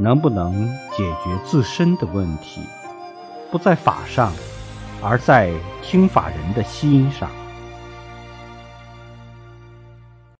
[0.00, 0.66] 能不能
[0.96, 2.62] 解决自身的问题
[3.50, 4.32] 不在法上
[5.02, 5.52] 而在
[5.82, 7.30] 听法人的心上。